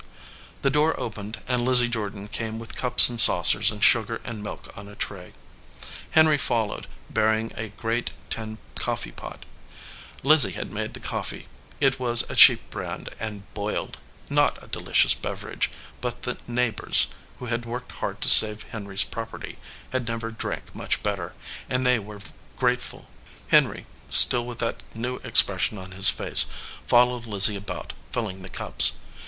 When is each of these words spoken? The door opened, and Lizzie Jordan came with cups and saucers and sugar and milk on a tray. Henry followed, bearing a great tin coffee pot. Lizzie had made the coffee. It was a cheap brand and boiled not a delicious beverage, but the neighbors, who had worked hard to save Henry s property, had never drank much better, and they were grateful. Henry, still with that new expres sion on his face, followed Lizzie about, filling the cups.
The 0.63 0.71
door 0.71 0.99
opened, 0.99 1.41
and 1.47 1.63
Lizzie 1.63 1.87
Jordan 1.87 2.27
came 2.27 2.57
with 2.57 2.75
cups 2.75 3.07
and 3.07 3.21
saucers 3.21 3.69
and 3.69 3.83
sugar 3.83 4.19
and 4.23 4.41
milk 4.41 4.75
on 4.75 4.87
a 4.87 4.95
tray. 4.95 5.33
Henry 6.09 6.39
followed, 6.39 6.87
bearing 7.07 7.51
a 7.55 7.69
great 7.69 8.09
tin 8.31 8.57
coffee 8.73 9.11
pot. 9.11 9.45
Lizzie 10.23 10.53
had 10.53 10.71
made 10.71 10.95
the 10.95 10.99
coffee. 10.99 11.47
It 11.79 11.99
was 11.99 12.23
a 12.31 12.35
cheap 12.35 12.67
brand 12.71 13.09
and 13.19 13.43
boiled 13.53 13.99
not 14.27 14.63
a 14.63 14.67
delicious 14.67 15.13
beverage, 15.13 15.69
but 16.01 16.23
the 16.23 16.39
neighbors, 16.47 17.13
who 17.37 17.45
had 17.45 17.65
worked 17.67 17.91
hard 17.91 18.21
to 18.21 18.27
save 18.27 18.63
Henry 18.71 18.95
s 18.95 19.03
property, 19.03 19.59
had 19.91 20.07
never 20.07 20.31
drank 20.31 20.73
much 20.73 21.03
better, 21.03 21.35
and 21.69 21.85
they 21.85 21.99
were 21.99 22.21
grateful. 22.57 23.07
Henry, 23.49 23.85
still 24.09 24.47
with 24.47 24.57
that 24.57 24.81
new 24.95 25.17
expres 25.17 25.61
sion 25.61 25.77
on 25.77 25.91
his 25.91 26.09
face, 26.09 26.47
followed 26.87 27.27
Lizzie 27.27 27.55
about, 27.55 27.93
filling 28.11 28.41
the 28.41 28.49
cups. 28.49 28.93